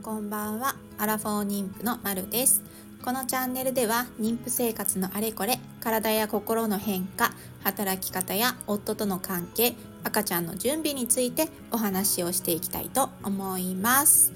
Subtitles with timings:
[0.00, 0.76] んこんばんは。
[0.96, 2.62] アラフォー妊婦のまるです。
[3.04, 7.32] このチャンネルでは妊婦生活のあれこれ体や心の変化
[7.64, 14.32] 働き方や夫との関係赤ちゃんの準備についてお話をしていきたいと思います。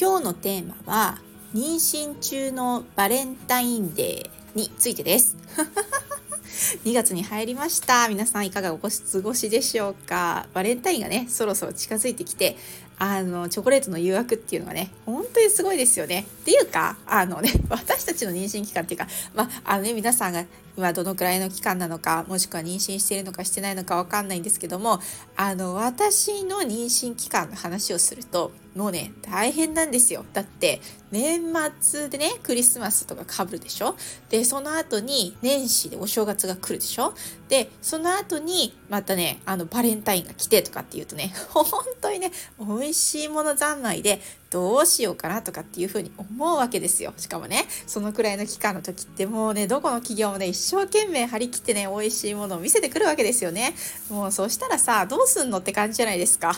[0.00, 1.18] 今日のテーマは
[1.54, 5.36] 妊娠中のバレンタインデーについてです。
[6.84, 8.08] 2月に入りました。
[8.08, 8.88] 皆さんいかがお過
[9.22, 10.46] ごしでしょうか？
[10.54, 12.56] バレンタインがねそろそろ近づいてきて
[12.98, 16.26] あのチョコレートの誘惑っていうのがね本当にすごいですよね。
[16.42, 20.44] っていうかあのね 私たちの妊娠期間っていうかまああのね皆さんが
[20.76, 25.00] 今どのくらいの期間なのかもしくは妊娠しているのかしてないのかわかんないんですけども
[25.36, 30.24] あの私の妊娠期間の話をするともうね大変なんですよ。
[30.32, 30.80] だって
[31.10, 31.42] 年
[31.78, 33.94] 末でねクリスマスとかかぶるでしょ？
[34.30, 37.12] でその後に年始でお正月が来るでしょ？
[37.50, 41.66] でその後にまたねあのバレンタインが来てとかっていうとね 本
[42.00, 47.12] 当にね美味しいもの三昧でどうしようかなとかっていうふうに思うわけですよ。
[47.16, 53.74] しかもね、そのくらいの期間の時ってもうね、どこの企業もね、一生懸命張り切ってね、美味しいものを見せてくるわけですよね。
[54.10, 56.54] もうそしたらさ、どうすんのって感じじゃないですか。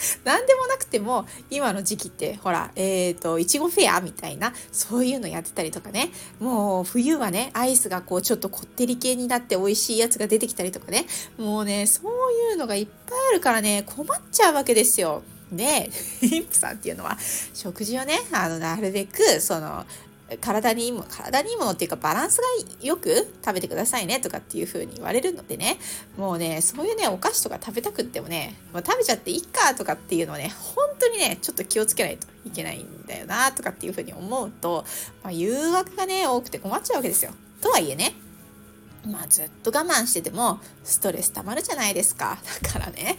[0.24, 11.06] 何でもなくても今の時期ってほらえっ、ー、といちごフェアみたいなそういうのやってたりとかねもう冬はねアイスがこうちょっとこってり系になって美味しいやつが出てきたりとかね
[11.38, 15.22] もうねそういうのがいっぱいあるからね困っちゃうわけですよ。
[15.52, 15.90] で、
[16.22, 17.18] 妊婦さんっていうのは
[17.54, 19.84] 食事をねあのなるべくその
[20.38, 22.44] 体にいいもの体にいいものっていうかバランスが
[22.86, 25.78] よく食べてくださいねとかっていう風に言われるのでね
[26.16, 34.84] もうねそういうねお菓子とか食べたくってもねもう食べちゃっていいかとかっていうのをね本当にねちょっと気をつけないといけないんだよなとかっていう風に思うと、
[35.22, 37.32] まあ、誘惑がね多くて困っちゃうわけですよ。
[37.60, 38.14] とはいえね
[39.06, 42.38] まあずっと我慢しててもストレス溜まるじゃないですか。
[42.62, 43.16] だからね、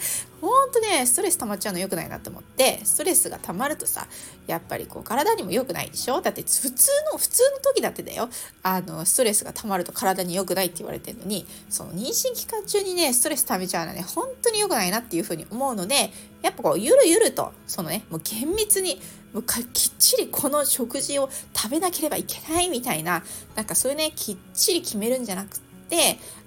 [0.72, 4.08] んとね、ストレス溜まっちゃうの良くないなと思って、ストレスが溜まるとさ、
[4.48, 6.22] やっぱりこう体にも良くないでしょ？
[6.22, 8.30] だって普通の、普通の時だってだよ、
[8.64, 16.12] あの、ストレスが溜まると体に良くないって言われてるのに、その妊娠期間中にね、ストレス溜めちゃうのはね、本当に良くないなっていうふうに思うので、
[16.42, 19.02] やっぱこう、ゆるゆると、そのね、もう厳密に、
[19.34, 19.64] もうきっ
[19.98, 23.24] ちりこの食事を食べなければいけないみたいな、
[23.56, 25.71] なんかそういうね、きっちり決めるんじゃなく、て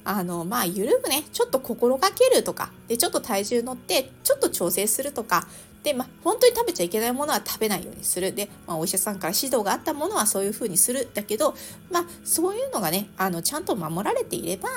[0.05, 1.25] あのまあ緩むね。
[1.32, 2.71] ちょっと心がけるとか。
[2.88, 5.47] でちょっと体重乗ってちょっと調整するとか。
[5.82, 8.32] でまあ本当に食べちゃいけないものは食べないようにする。
[8.32, 11.09] で、まあ、お医者さんから指導があったものはそういうふうにする。
[11.15, 11.55] だけど
[11.91, 14.69] まあそういうのがねあのちゃんと守られていれば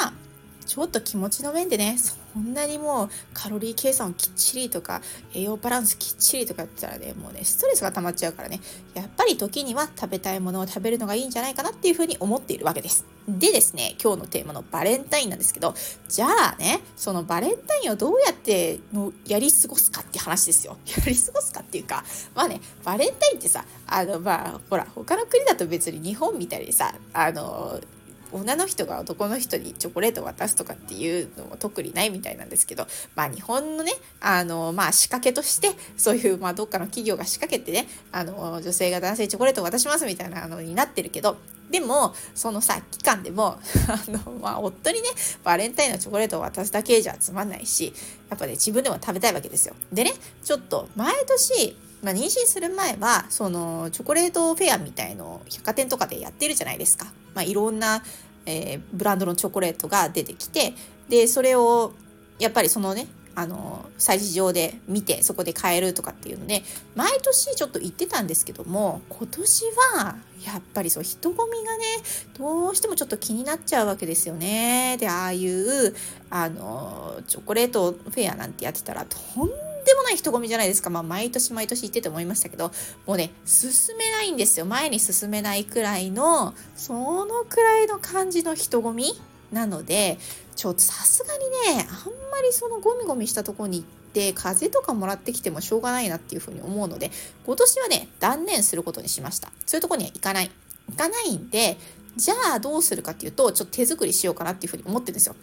[0.67, 5.01] ちょっと気持ちの面でねそんなにもうカロリー計算をきっちりとか
[5.33, 8.59] 栄養バランスきっちりとかって言ったらねもうねストレスが溜まっちゃうからね
[8.93, 13.05] やっぱり時には食べたいものを食べるのがいいんじゃないかなっていうふうに思っているわけです。
[13.27, 15.73] でですね今日のテーマのバレンタインなんですけど
[16.07, 20.77] じゃあねそのバレンタインをどうやってのやり過ごすかって話ですよ。
[20.85, 22.03] やり過ごすかっていうか
[22.35, 27.79] まあねバレンタインってさあのまあほら他の国だと別に日本みたいにさあの
[28.31, 41.37] 女の人が男の人にチョコレートを渡すとかっていうのも特にないみたいなんですけど、まあ日本のね、あの、まあ仕掛けとして、そういう、まあどっかの企業が仕掛けてね、あの、女性が男性チョコレートを渡しますみたいなのになってるけど、
[41.69, 45.09] でも、そのさ、期間でも、 あの、まあ、夫にね、
[45.43, 47.93] バレンタインのチョコレートを渡すだけじゃつまんないし、
[48.29, 49.75] やっぱね、自分でも食べたいわけですよ。
[49.91, 50.13] でね、
[50.43, 57.07] ちょっと、毎年、まあ、妊娠する前は、その、チョコレートフェアみたいの百貨店とかでやってるじゃないですか。
[57.33, 58.03] まあ、いろんな、
[58.45, 60.73] えー、ブランドのチョコレートが出てきて、
[61.09, 61.93] で、それを、
[62.39, 66.63] やっぱりそのね、あの、催事場で見て、そこで買えるとかっていうので、
[66.95, 71.83] 毎年ちょっと行ってたんですけども、今年は、やっぱりそう、人混みがね、
[72.35, 74.97] どうしてもちょっと気になっちゃうわけですよね。
[74.99, 75.95] で、ああいう、
[76.31, 79.49] あの、チョコレートフェアなんてやってたら、とん
[79.87, 80.89] でもない人混みじゃないですか。
[80.89, 82.71] まあ、毎年毎年行ってて思いましたけど、
[83.05, 84.65] もうね、進めないんですよ。
[84.65, 86.93] 前に進めないくらいの、そ
[87.25, 89.19] のくらいの感じの人混み
[89.51, 90.19] なので、
[90.57, 97.11] ちょっとさすがにね、あんまりそのゴミゴミしたとこに行って、風邪とかもらってきてもしょうがないなっていうふうに思うので、
[97.45, 99.51] 今年はね、断念することにしました。
[99.65, 100.51] そういうとこには行かない。
[100.89, 101.77] 行かないんで、
[102.17, 105.35] じゃあどうするかっていうと、ちょっと手作りしようかなっていうふうに思ってるんですよ。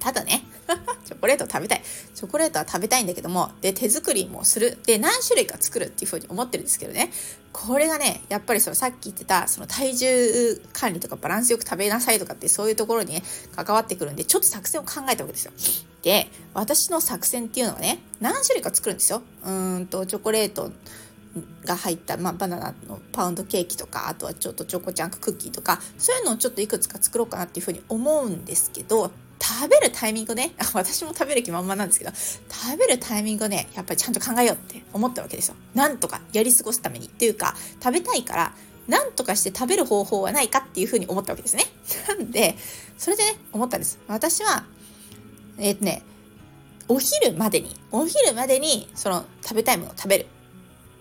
[0.00, 0.44] ただね、
[1.04, 1.82] チョコレート食べたい。
[2.14, 4.78] チョコレートは食べたいんだけども、で、手作りもする。
[4.86, 7.10] で、何種類か作るっていうふうに思ってるんですけどね。
[7.52, 13.22] これがね、やっぱりそのさっき言ってた、その体重管理とかバランスよく食べなさいとかってそういうところにね、
[13.54, 15.52] 関わってくるんで、ちょっと作戦を考えたわけですよ。
[16.02, 19.22] で、私の作戦っていうのはね、何種類か作るんですよ。
[19.44, 20.72] うんと、チョコレート、
[21.64, 29.10] が入った、まあ、バナナのパウンドケーキとかあとはちょっとチョコチャンククッキーとかそういうのをちょっといくつか作ろうかなっていうふうに思うんですけど
[29.44, 30.54] 食べるタイミングね。
[30.72, 35.56] 私も食べる気満々なんですけど食べるタイミングねやっぱりちゃんと考えようって思ったわけですよ。
[35.74, 37.06] なんとかやり過ごすために。
[37.06, 38.54] っていうか食べたいから
[38.88, 41.64] なんとかして食べる方法はないかっていうふうに思ったわけですね。
[42.08, 42.56] なんで
[42.96, 43.98] それでね思ったんです。
[44.08, 44.64] 私は
[45.58, 46.02] えっ、ー、とね
[46.88, 50.26] お昼までにお昼までにその食べたいものを食べる。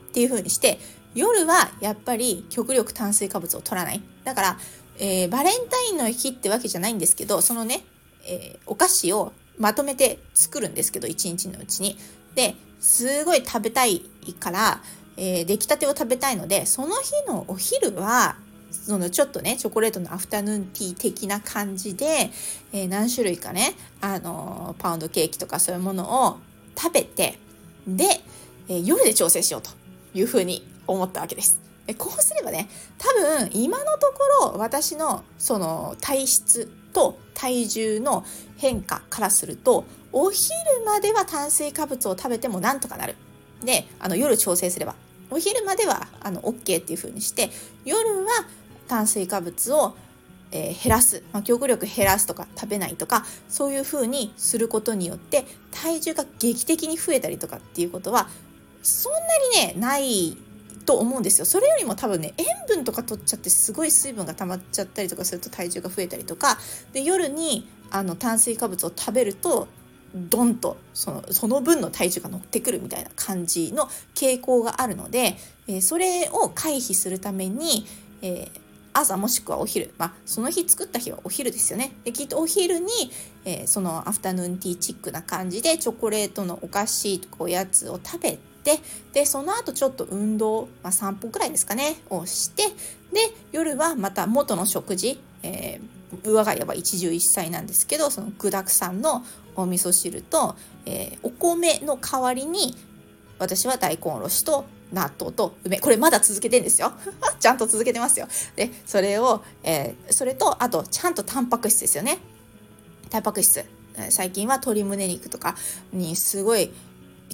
[0.09, 0.79] っていうふうにして
[1.15, 4.01] 夜はやっぱり極力炭水化物を取らない。
[4.23, 4.59] だから、
[4.99, 7.83] えー、バレンタインの日ってわけじゃないんですけどそのね
[8.25, 11.97] えー、お菓子をまとめて作るんですけど1日のうちに。
[12.35, 14.01] ですごい食べたい
[14.39, 14.81] から、
[15.15, 18.35] えー、出来たてを食べたいのでその日のお昼は
[18.71, 22.31] そのちょっとねチョコレートのアフタヌーンティー的な感じで、
[22.73, 26.39] えー、何種類かね、あのパウンドケーキとかそういうものを
[26.75, 27.37] 食べて
[27.87, 28.05] で、
[28.67, 29.69] えー、夜で調整しようと
[30.13, 31.61] いうふうに思ったわけです。
[31.97, 34.07] こうすればね多分今のと
[34.41, 38.23] ころ私のその体質と体重の
[38.57, 40.53] 変化からするとお昼
[40.85, 43.15] までは炭水化物を食べてもなんとかなる。
[43.65, 44.95] であの夜調整すれば
[45.31, 47.49] お昼まではあの OK っていう風にして
[47.85, 48.27] 夜は
[48.87, 49.95] 炭水化物を、
[50.51, 58.27] えー、減らす、まあ、極力減らすとか食べないとかそういう風にすることによって体重が劇的に増えたりとかっていうことは
[58.81, 59.19] そんな
[59.61, 60.37] にねない
[60.85, 61.45] と思うんですよ。
[61.45, 66.57] それよりも多分ね塩分とか取っちゃってすごい水分が溜まっちゃったりとかすると体重が増えたりとか
[66.91, 69.67] で夜にあの炭水化物を食べると
[70.15, 75.37] ドンとそのその分の体重が乗ってくるみたいな感じの傾向があるので、
[75.67, 77.85] えー、それを回避するために、
[78.21, 78.59] えー、
[78.93, 81.93] 朝もしくはお昼、まあ、その日作った日はお昼ですよね。
[82.03, 82.87] できっとお昼に、
[83.43, 88.79] えー、そのアフタヌーンティーチックな感じでチョコレートのお菓子とかおやつを食べて
[89.13, 92.63] でその後ちょっと運動、まあ、散歩くらいですかねをして
[93.11, 93.19] で
[93.51, 99.23] 夜はまた元の食事、えー、我が家は一汁一菜なんですけどその具だくさんの
[99.55, 100.55] お味噌汁と、
[100.85, 102.75] えー、お米の代わりに
[103.39, 106.93] 私は大根おろしと納豆と梅これまだ続けてんですよ。
[107.39, 108.27] ちゃんと続けてますよ。
[108.55, 112.19] でそれを、えー、それとあとちゃんとタンパク質ですよね。
[113.09, 113.65] タンパク質。
[114.09, 115.55] 最近は鶏胸肉とか
[115.91, 116.71] にすごい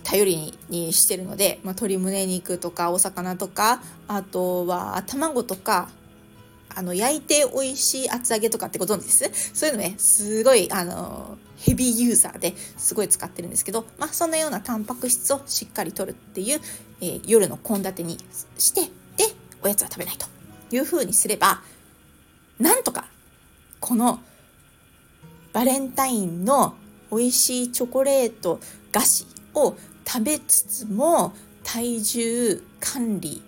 [0.02, 5.90] 頼りにしてるので、まあ、鶏胸肉とかお魚とかあとは卵とか
[6.76, 9.52] あの焼いて美味しい厚揚げとかってご存知です？
[9.54, 16.62] そういうのねすごいあのヘビーユーザーですごい使ってるんですけど、まあ、そんなようなタンパク質をしっかりとるっていう、
[17.02, 18.18] えー、夜の献立に
[18.58, 18.82] して
[19.18, 20.28] でおやつは食べないと
[20.74, 21.62] いうふうにすれば
[22.60, 23.06] なんとか
[23.80, 24.20] この
[25.52, 26.76] バレンタインの
[27.12, 28.60] 美味しいチョコレート
[28.92, 29.26] 菓子
[29.56, 29.76] を
[30.12, 31.34] 食べつつも
[31.64, 33.44] 体重管理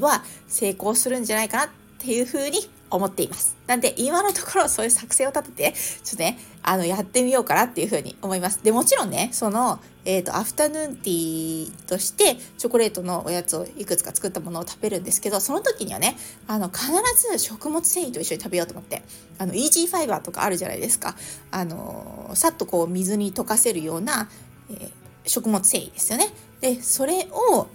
[0.00, 1.68] は成功するんじゃないかなっ
[1.98, 3.54] ていうふうに思っています。
[3.66, 8.62] なんで今のところそういう作戦を立ててちょっとねあのやってみようかなっていうふうに思います。
[8.62, 16.14] でもちろんねそのえーと、アフタヌーンティーとしてチョコレートのおやつをいくつか作ったものを食べるんですけどその時にはね
[16.46, 16.90] あの必
[17.32, 19.02] ず食物繊維と一緒に食べようと思って
[19.38, 21.16] あのイージーファイバーとかあるじゃないですか
[21.50, 24.28] あのさっとこう水に溶かせるような、
[24.68, 26.28] えー食物繊維ですよね。
[26.60, 27.66] でそれを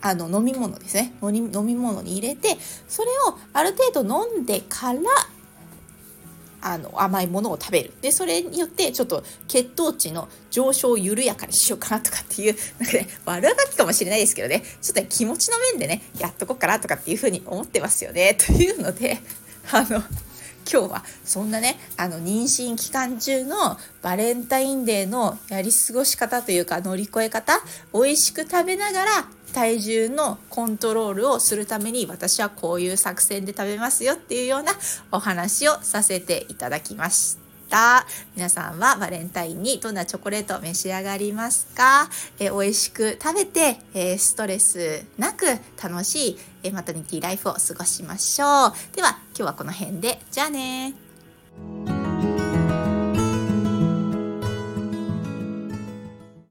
[0.00, 1.14] あの飲み物ですね。
[1.22, 1.32] 飲
[1.64, 2.56] み物に入れて
[2.88, 5.00] それをある程度飲んでから
[6.64, 7.92] あの甘いものを食べる。
[8.00, 14.62] でそれによってちょっと血糖値の上昇を緩やかにしようかなとかっていうなんかね悪あがきかもしれないですけどね。
[14.80, 18.34] ちょっと、ね、気持ちの面でねやっとこうかなとかっていうふうに思ってますよね。
[18.34, 19.20] というので
[19.72, 20.02] あの
[20.70, 27.54] 今日はそんなねあの妊娠期間中のバレンタインデーのやり過ごし方というか乗り越え方
[27.92, 29.10] 美味しく食べながら
[29.52, 34.72] 体重のコントロールをするために私はこういう作戦で食べますよっていうような
[35.10, 37.41] お話をさせていただきました。
[38.36, 45.46] 皆さんはバレンタインにどんなチョコレートを召し上がりますか、えー、美味しく食べて、えー、ストレスなく
[45.82, 48.96] 楽しい、え、マタニティライフを過ごしましょう。
[48.96, 50.20] では今日はこの辺で。
[50.30, 50.94] じゃあね